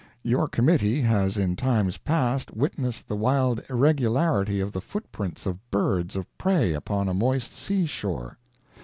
[0.23, 6.15] Your committee has in times past witnessed the wild irregularity of the footprints of birds
[6.15, 8.39] of prey upon a moist sea shore.